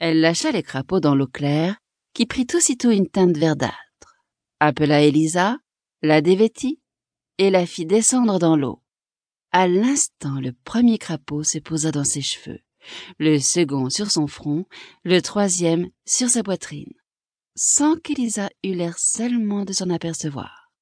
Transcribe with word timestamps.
Elle 0.00 0.20
lâcha 0.20 0.50
les 0.50 0.62
crapauds 0.62 1.00
dans 1.00 1.14
l'eau 1.14 1.26
claire, 1.26 1.76
qui 2.14 2.24
prit 2.24 2.46
aussitôt 2.54 2.90
une 2.90 3.08
teinte 3.08 3.36
verdâtre, 3.36 4.24
appela 4.58 5.02
Elisa, 5.02 5.58
la 6.02 6.22
dévêtit 6.22 6.80
et 7.36 7.50
la 7.50 7.66
fit 7.66 7.84
descendre 7.84 8.38
dans 8.38 8.56
l'eau. 8.56 8.82
À 9.52 9.68
l'instant, 9.68 10.40
le 10.40 10.52
premier 10.64 10.96
crapaud 10.96 11.44
se 11.44 11.58
posa 11.58 11.90
dans 11.92 12.04
ses 12.04 12.22
cheveux, 12.22 12.60
le 13.18 13.38
second 13.38 13.90
sur 13.90 14.10
son 14.10 14.26
front, 14.26 14.64
le 15.04 15.20
troisième 15.20 15.90
sur 16.06 16.30
sa 16.30 16.42
poitrine, 16.42 16.94
sans 17.54 17.96
qu'Elisa 17.96 18.48
eût 18.64 18.72
l'air 18.72 18.98
seulement 18.98 19.66
de 19.66 19.74
s'en 19.74 19.90
apercevoir. 19.90 20.72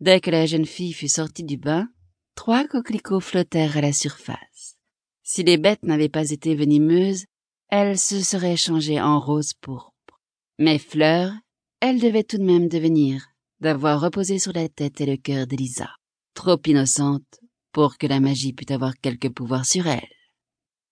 Dès 0.00 0.20
que 0.20 0.30
la 0.30 0.44
jeune 0.44 0.66
fille 0.66 0.92
fut 0.92 1.08
sortie 1.08 1.42
du 1.42 1.56
bain, 1.56 1.88
trois 2.34 2.66
coquelicots 2.68 3.20
flottèrent 3.20 3.78
à 3.78 3.80
la 3.80 3.94
surface. 3.94 4.76
Si 5.22 5.42
les 5.42 5.56
bêtes 5.56 5.84
n'avaient 5.84 6.10
pas 6.10 6.30
été 6.30 6.54
venimeuses, 6.54 7.24
elles 7.68 7.98
se 7.98 8.20
seraient 8.20 8.56
changées 8.56 9.00
en 9.00 9.20
rose 9.20 9.52
pourpre. 9.60 10.20
Mais 10.58 10.78
Fleur, 10.78 11.32
elle 11.80 12.00
devait 12.00 12.24
tout 12.24 12.38
de 12.38 12.44
même 12.44 12.68
devenir, 12.68 13.26
d'avoir 13.60 14.00
reposé 14.00 14.38
sur 14.38 14.52
la 14.52 14.68
tête 14.68 15.00
et 15.00 15.06
le 15.06 15.16
cœur 15.16 15.46
d'Elisa, 15.46 15.90
trop 16.34 16.58
innocente 16.66 17.40
pour 17.72 17.98
que 17.98 18.06
la 18.06 18.20
magie 18.20 18.52
pût 18.52 18.72
avoir 18.72 18.94
quelque 19.00 19.28
pouvoir 19.28 19.64
sur 19.64 19.86
elle. 19.86 20.08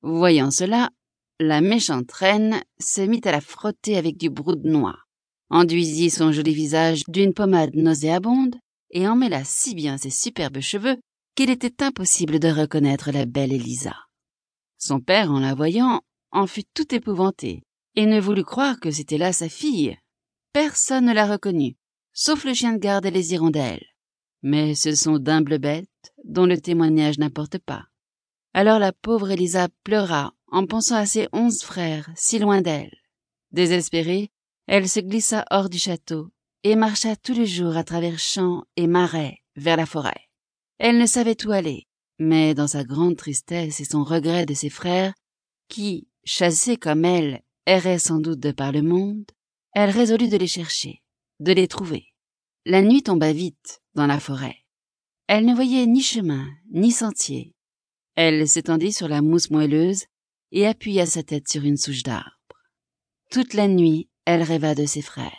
Voyant 0.02 0.50
cela, 0.50 0.90
la 1.40 1.60
méchante 1.60 2.12
reine 2.12 2.62
se 2.78 3.00
mit 3.00 3.20
à 3.24 3.32
la 3.32 3.40
frotter 3.40 3.96
avec 3.96 4.16
du 4.16 4.30
brou 4.30 4.54
de 4.54 4.68
noix, 4.68 4.96
enduisit 5.50 6.10
son 6.10 6.32
joli 6.32 6.54
visage 6.54 7.02
d'une 7.08 7.34
pommade 7.34 7.74
nauséabonde 7.74 8.56
et 8.90 9.08
emmêla 9.08 9.42
si 9.44 9.74
bien 9.74 9.98
ses 9.98 10.10
superbes 10.10 10.60
cheveux 10.60 10.96
qu'il 11.34 11.50
était 11.50 11.82
impossible 11.84 12.38
de 12.38 12.48
reconnaître 12.48 13.10
la 13.10 13.26
belle 13.26 13.52
Elisa. 13.52 13.94
Son 14.78 15.00
père, 15.00 15.30
en 15.30 15.40
la 15.40 15.54
voyant, 15.54 16.02
en 16.32 16.46
fut 16.46 16.64
tout 16.74 16.94
épouvanté 16.94 17.62
et 17.94 18.06
ne 18.06 18.20
voulut 18.20 18.44
croire 18.44 18.78
que 18.78 18.90
c'était 18.90 19.18
là 19.18 19.32
sa 19.32 19.48
fille. 19.48 19.96
Personne 20.52 21.06
ne 21.06 21.12
la 21.12 21.26
reconnut, 21.26 21.76
sauf 22.12 22.44
le 22.44 22.54
chien 22.54 22.72
de 22.74 22.78
garde 22.78 23.06
et 23.06 23.10
les 23.10 23.32
hirondelles. 23.32 23.86
Mais 24.42 24.74
ce 24.74 24.94
sont 24.94 25.18
d'humbles 25.18 25.58
bêtes 25.58 26.12
dont 26.24 26.46
le 26.46 26.60
témoignage 26.60 27.18
n'importe 27.18 27.58
pas. 27.58 27.84
Alors 28.54 28.78
la 28.78 28.92
pauvre 28.92 29.30
Elisa 29.30 29.68
pleura 29.84 30.32
en 30.48 30.66
pensant 30.66 30.96
à 30.96 31.06
ses 31.06 31.28
onze 31.32 31.62
frères 31.62 32.10
si 32.14 32.38
loin 32.38 32.60
d'elle. 32.60 32.96
Désespérée, 33.52 34.30
elle 34.66 34.88
se 34.88 35.00
glissa 35.00 35.44
hors 35.50 35.68
du 35.68 35.78
château 35.78 36.30
et 36.62 36.76
marcha 36.76 37.16
tous 37.16 37.34
les 37.34 37.46
jours 37.46 37.76
à 37.76 37.84
travers 37.84 38.18
champs 38.18 38.64
et 38.76 38.86
marais 38.86 39.38
vers 39.56 39.76
la 39.76 39.86
forêt. 39.86 40.28
Elle 40.78 40.98
ne 40.98 41.06
savait 41.06 41.46
où 41.46 41.52
aller, 41.52 41.86
mais 42.18 42.54
dans 42.54 42.66
sa 42.66 42.84
grande 42.84 43.16
tristesse 43.16 43.80
et 43.80 43.84
son 43.84 44.04
regret 44.04 44.46
de 44.46 44.54
ses 44.54 44.70
frères, 44.70 45.14
qui, 45.68 46.08
chassés 46.26 46.76
comme 46.76 47.04
elle, 47.04 47.40
errait 47.66 48.00
sans 48.00 48.18
doute 48.18 48.40
de 48.40 48.50
par 48.50 48.72
le 48.72 48.82
monde, 48.82 49.24
elle 49.72 49.90
résolut 49.90 50.28
de 50.28 50.36
les 50.36 50.46
chercher, 50.46 51.02
de 51.40 51.52
les 51.52 51.68
trouver. 51.68 52.08
La 52.66 52.82
nuit 52.82 53.02
tomba 53.02 53.32
vite 53.32 53.80
dans 53.94 54.06
la 54.06 54.20
forêt. 54.20 54.56
Elle 55.28 55.46
ne 55.46 55.54
voyait 55.54 55.86
ni 55.86 56.02
chemin, 56.02 56.46
ni 56.70 56.90
sentier. 56.90 57.54
Elle 58.16 58.48
s'étendit 58.48 58.92
sur 58.92 59.08
la 59.08 59.22
mousse 59.22 59.50
moelleuse 59.50 60.04
et 60.52 60.66
appuya 60.66 61.06
sa 61.06 61.22
tête 61.22 61.48
sur 61.48 61.64
une 61.64 61.76
souche 61.76 62.02
d'arbre. 62.02 62.30
Toute 63.30 63.54
la 63.54 63.68
nuit, 63.68 64.08
elle 64.24 64.42
rêva 64.42 64.74
de 64.74 64.86
ses 64.86 65.02
frères. 65.02 65.32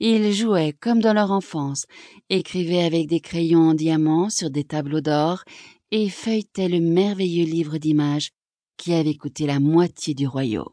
Ils 0.00 0.32
jouaient 0.32 0.72
comme 0.72 1.00
dans 1.00 1.12
leur 1.12 1.32
enfance, 1.32 1.86
écrivaient 2.30 2.84
avec 2.84 3.08
des 3.08 3.20
crayons 3.20 3.70
en 3.70 3.74
diamant 3.74 4.30
sur 4.30 4.50
des 4.50 4.64
tableaux 4.64 5.00
d'or 5.00 5.42
et 5.90 6.08
feuilletaient 6.08 6.68
le 6.68 6.80
merveilleux 6.80 7.46
livre 7.46 7.78
d'images 7.78 8.30
qui 8.78 8.94
avait 8.94 9.16
coûté 9.16 9.46
la 9.46 9.60
moitié 9.60 10.14
du 10.14 10.26
royaume. 10.26 10.72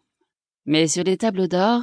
Mais 0.66 0.88
sur 0.88 1.04
les 1.04 1.18
tableaux 1.18 1.48
d'or, 1.48 1.82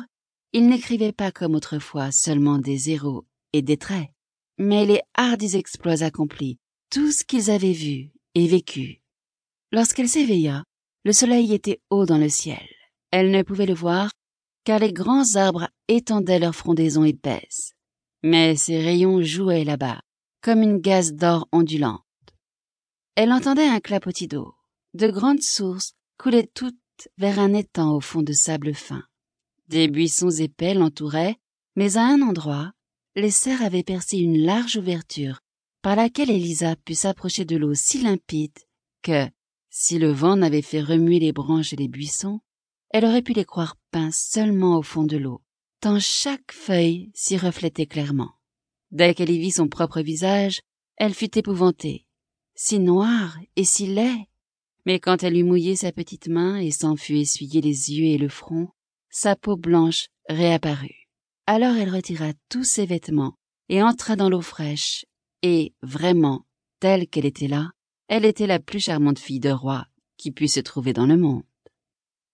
ils 0.54 0.66
n'écrivaient 0.66 1.12
pas 1.12 1.30
comme 1.30 1.54
autrefois 1.54 2.10
seulement 2.10 2.58
des 2.58 2.90
héros 2.90 3.26
et 3.52 3.60
des 3.60 3.76
traits, 3.76 4.08
mais 4.56 4.86
les 4.86 5.02
hardis 5.14 5.56
exploits 5.56 6.02
accomplis, 6.02 6.58
tout 6.88 7.12
ce 7.12 7.24
qu'ils 7.24 7.50
avaient 7.50 7.72
vu 7.72 8.12
et 8.34 8.46
vécu. 8.46 9.02
Lorsqu'elle 9.70 10.08
s'éveilla, 10.08 10.64
le 11.04 11.12
soleil 11.12 11.52
était 11.52 11.80
haut 11.90 12.06
dans 12.06 12.18
le 12.18 12.28
ciel. 12.28 12.66
Elle 13.10 13.30
ne 13.30 13.42
pouvait 13.42 13.66
le 13.66 13.74
voir 13.74 14.10
car 14.64 14.78
les 14.78 14.92
grands 14.92 15.36
arbres 15.36 15.68
étendaient 15.88 16.38
leurs 16.38 16.54
frondaisons 16.54 17.04
épaisses. 17.04 17.74
Mais 18.22 18.54
ces 18.56 18.80
rayons 18.80 19.22
jouaient 19.22 19.64
là-bas, 19.64 20.00
comme 20.40 20.62
une 20.62 20.78
gaze 20.78 21.12
d'or 21.12 21.48
ondulante. 21.52 22.04
Elle 23.16 23.32
entendait 23.32 23.66
un 23.66 23.80
clapotis 23.80 24.28
d'eau. 24.28 24.54
De 24.94 25.08
grandes 25.08 25.42
sources 25.42 25.94
coulaient 26.22 26.48
toutes 26.54 26.76
vers 27.18 27.40
un 27.40 27.52
étang 27.52 27.96
au 27.96 28.00
fond 28.00 28.22
de 28.22 28.32
sable 28.32 28.74
fin. 28.74 29.02
Des 29.66 29.88
buissons 29.88 30.30
épais 30.30 30.72
l'entouraient, 30.72 31.34
mais 31.74 31.96
à 31.96 32.06
un 32.06 32.22
endroit, 32.22 32.70
les 33.16 33.32
cerfs 33.32 33.62
avaient 33.62 33.82
percé 33.82 34.18
une 34.18 34.38
large 34.38 34.76
ouverture 34.76 35.40
par 35.82 35.96
laquelle 35.96 36.30
Elisa 36.30 36.76
put 36.76 36.94
s'approcher 36.94 37.44
de 37.44 37.56
l'eau 37.56 37.74
si 37.74 38.02
limpide 38.02 38.56
que, 39.02 39.26
si 39.68 39.98
le 39.98 40.12
vent 40.12 40.36
n'avait 40.36 40.62
fait 40.62 40.80
remuer 40.80 41.18
les 41.18 41.32
branches 41.32 41.72
et 41.72 41.76
les 41.76 41.88
buissons, 41.88 42.38
elle 42.90 43.04
aurait 43.04 43.22
pu 43.22 43.32
les 43.32 43.44
croire 43.44 43.74
peints 43.90 44.12
seulement 44.12 44.78
au 44.78 44.82
fond 44.82 45.02
de 45.02 45.16
l'eau, 45.16 45.42
tant 45.80 45.98
chaque 45.98 46.52
feuille 46.52 47.10
s'y 47.14 47.36
reflétait 47.36 47.86
clairement. 47.86 48.30
Dès 48.92 49.14
qu'elle 49.14 49.30
y 49.30 49.40
vit 49.40 49.50
son 49.50 49.66
propre 49.66 50.02
visage, 50.02 50.60
elle 50.98 51.14
fut 51.14 51.36
épouvantée. 51.36 52.06
Si 52.54 52.78
noir 52.78 53.36
et 53.56 53.64
si 53.64 53.88
laid, 53.88 54.28
mais 54.86 55.00
quand 55.00 55.22
elle 55.22 55.36
eut 55.36 55.44
mouillé 55.44 55.76
sa 55.76 55.92
petite 55.92 56.28
main 56.28 56.56
et 56.56 56.70
s'en 56.70 56.96
fut 56.96 57.18
essuyer 57.18 57.60
les 57.60 57.92
yeux 57.92 58.06
et 58.06 58.18
le 58.18 58.28
front, 58.28 58.68
sa 59.10 59.36
peau 59.36 59.56
blanche 59.56 60.08
réapparut. 60.28 61.08
Alors 61.46 61.76
elle 61.76 61.94
retira 61.94 62.32
tous 62.48 62.64
ses 62.64 62.86
vêtements 62.86 63.34
et 63.68 63.82
entra 63.82 64.16
dans 64.16 64.28
l'eau 64.28 64.40
fraîche, 64.40 65.04
et, 65.42 65.74
vraiment, 65.82 66.44
telle 66.80 67.08
qu'elle 67.08 67.26
était 67.26 67.48
là, 67.48 67.70
elle 68.08 68.24
était 68.24 68.46
la 68.46 68.58
plus 68.58 68.80
charmante 68.80 69.18
fille 69.18 69.40
de 69.40 69.50
roi 69.50 69.86
qui 70.16 70.30
pût 70.30 70.48
se 70.48 70.60
trouver 70.60 70.92
dans 70.92 71.06
le 71.06 71.16
monde. 71.16 71.42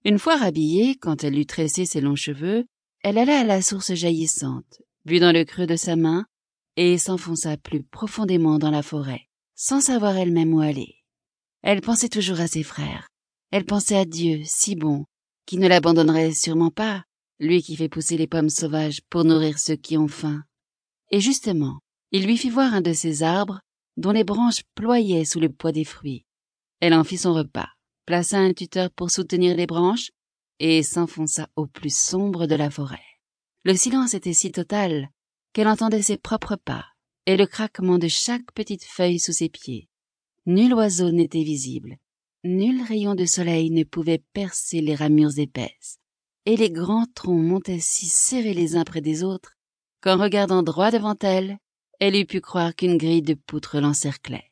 Une 0.05 0.19
fois 0.19 0.37
rhabillée, 0.37 0.97
quand 0.97 1.25
elle 1.25 1.39
eut 1.39 1.47
tressé 1.47 1.87
ses 1.87 2.01
longs 2.01 2.17
cheveux, 2.17 2.67
elle 3.03 3.19
alla 3.19 3.41
à 3.41 3.45
la 3.45 3.63
source 3.63 3.95
jaillissante, 3.95 4.83
but 5.05 5.21
dans 5.21 5.33
le 5.33 5.45
creux 5.45 5.67
de 5.67 5.77
sa 5.77 5.97
main, 5.97 6.27
et 6.77 6.99
s'enfonça 6.99 7.57
plus 7.57 7.83
profondément 7.83 8.59
dans 8.59 8.71
la 8.71 8.83
forêt, 8.83 9.29
sans 9.55 9.81
savoir 9.81 10.17
elle-même 10.17 10.53
où 10.53 10.61
aller. 10.61 10.98
Elle 11.71 11.83
pensait 11.83 12.09
toujours 12.09 12.41
à 12.41 12.47
ses 12.47 12.63
frères. 12.63 13.09
Elle 13.51 13.67
pensait 13.67 13.99
à 13.99 14.07
Dieu, 14.07 14.41
si 14.47 14.75
bon, 14.75 15.05
qui 15.45 15.59
ne 15.59 15.69
l'abandonnerait 15.69 16.33
sûrement 16.33 16.71
pas, 16.71 17.05
lui 17.41 17.63
qui 17.63 17.77
fait 17.77 17.91
pousser 17.91 18.17
les 18.17 18.27
pommes 18.27 18.49
sauvages 18.49 19.03
pour 19.11 19.25
nourrir 19.25 19.59
ceux 19.59 19.77
qui 19.77 19.99
ont 19.99 20.09
faim. 20.09 20.43
Et 21.11 21.21
justement, 21.21 21.81
il 22.11 22.25
lui 22.25 22.39
fit 22.39 22.49
voir 22.49 22.73
un 22.73 22.81
de 22.81 22.95
ces 22.95 23.23
arbres 23.23 23.61
dont 23.99 24.13
les 24.13 24.25
branches 24.25 24.63
ployaient 24.77 25.27
sous 25.27 25.41
le 25.41 25.51
poids 25.51 25.73
des 25.73 25.85
fruits. 25.85 26.25
Elle 26.81 26.95
en 26.95 27.05
fit 27.05 27.19
son 27.19 27.35
repas, 27.35 27.69
plaça 28.07 28.39
un 28.39 28.55
tuteur 28.55 28.91
pour 28.91 29.11
soutenir 29.11 29.55
les 29.55 29.67
branches, 29.67 30.09
et 30.61 30.83
s'enfonça 30.83 31.51
au 31.55 31.67
plus 31.67 31.95
sombre 31.95 32.47
de 32.47 32.55
la 32.55 32.71
forêt. 32.71 33.05
Le 33.65 33.75
silence 33.75 34.15
était 34.15 34.33
si 34.33 34.53
total 34.53 35.11
qu'elle 35.53 35.69
entendait 35.69 36.01
ses 36.01 36.17
propres 36.17 36.57
pas 36.57 36.87
et 37.27 37.37
le 37.37 37.45
craquement 37.45 37.99
de 37.99 38.09
chaque 38.09 38.53
petite 38.55 38.85
feuille 38.85 39.21
sous 39.21 39.33
ses 39.33 39.51
pieds. 39.51 39.91
Nul 40.49 40.73
oiseau 40.73 41.11
n'était 41.11 41.43
visible, 41.43 41.99
nul 42.43 42.83
rayon 42.83 43.15
de 43.15 43.27
soleil 43.27 43.71
ne 43.71 43.85
pouvait 43.85 44.25
percer 44.33 44.81
les 44.81 44.95
ramures 44.95 45.39
épaisses, 45.39 45.99
et 46.47 46.57
les 46.57 46.71
grands 46.71 47.05
troncs 47.15 47.45
montaient 47.45 47.81
si 47.81 48.07
serrés 48.07 48.55
les 48.55 48.75
uns 48.75 48.85
près 48.85 49.03
des 49.03 49.23
autres 49.23 49.59
qu'en 50.01 50.17
regardant 50.17 50.63
droit 50.63 50.91
devant 50.91 51.19
elle, 51.21 51.59
elle 52.01 52.17
eût 52.17 52.25
pu 52.25 52.41
croire 52.41 52.75
qu'une 52.75 52.97
grille 52.97 53.21
de 53.21 53.35
poutres 53.35 53.79
l'encerclait. 53.79 54.51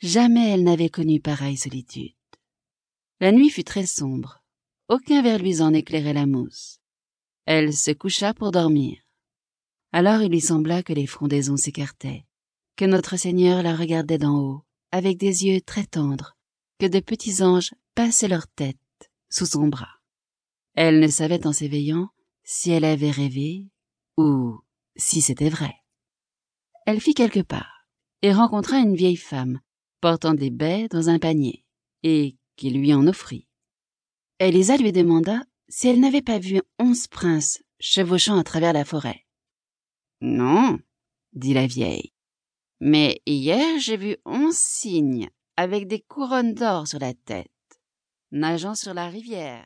Jamais 0.00 0.50
elle 0.50 0.64
n'avait 0.64 0.88
connu 0.88 1.20
pareille 1.20 1.56
solitude. 1.56 2.16
La 3.20 3.30
nuit 3.30 3.50
fut 3.50 3.62
très 3.62 3.86
sombre, 3.86 4.42
aucun 4.88 5.22
verre 5.22 5.38
luisant 5.38 5.70
n'éclairait 5.70 6.14
la 6.14 6.26
mousse. 6.26 6.80
Elle 7.46 7.72
se 7.72 7.92
coucha 7.92 8.34
pour 8.34 8.50
dormir. 8.50 8.98
Alors 9.92 10.20
il 10.20 10.32
lui 10.32 10.40
sembla 10.40 10.82
que 10.82 10.92
les 10.92 11.06
frondaisons 11.06 11.56
s'écartaient, 11.56 12.24
que 12.74 12.86
notre 12.86 13.16
Seigneur 13.16 13.62
la 13.62 13.76
regardait 13.76 14.18
d'en 14.18 14.36
haut, 14.36 14.64
avec 14.92 15.18
des 15.18 15.46
yeux 15.46 15.60
très 15.60 15.84
tendres, 15.84 16.36
que 16.78 16.86
de 16.86 17.00
petits 17.00 17.42
anges 17.42 17.74
passaient 17.94 18.28
leur 18.28 18.46
tête 18.46 18.76
sous 19.28 19.46
son 19.46 19.68
bras. 19.68 20.00
Elle 20.74 21.00
ne 21.00 21.08
savait 21.08 21.46
en 21.46 21.52
s'éveillant 21.52 22.08
si 22.44 22.70
elle 22.70 22.84
avait 22.84 23.10
rêvé 23.10 23.66
ou 24.16 24.60
si 24.96 25.20
c'était 25.20 25.48
vrai. 25.48 25.74
Elle 26.86 27.00
fit 27.00 27.14
quelques 27.14 27.44
pas 27.44 27.66
et 28.22 28.32
rencontra 28.32 28.78
une 28.78 28.94
vieille 28.94 29.16
femme 29.16 29.60
portant 30.00 30.34
des 30.34 30.50
baies 30.50 30.88
dans 30.88 31.08
un 31.08 31.18
panier 31.18 31.64
et 32.02 32.36
qui 32.56 32.70
lui 32.70 32.92
en 32.92 33.06
offrit. 33.06 33.46
Elisa 34.38 34.76
lui 34.76 34.92
demanda 34.92 35.42
si 35.68 35.88
elle 35.88 36.00
n'avait 36.00 36.22
pas 36.22 36.38
vu 36.38 36.60
onze 36.78 37.06
princes 37.06 37.62
chevauchant 37.78 38.38
à 38.38 38.44
travers 38.44 38.72
la 38.72 38.84
forêt. 38.84 39.24
Non, 40.20 40.78
dit 41.32 41.54
la 41.54 41.66
vieille, 41.66 42.12
mais 42.84 43.22
hier 43.26 43.78
j'ai 43.78 43.96
vu 43.96 44.16
onze 44.24 44.56
cygnes 44.56 45.30
avec 45.56 45.86
des 45.86 46.00
couronnes 46.00 46.52
d'or 46.52 46.88
sur 46.88 46.98
la 46.98 47.14
tête, 47.14 47.46
nageant 48.32 48.74
sur 48.74 48.92
la 48.92 49.06
rivière. 49.06 49.64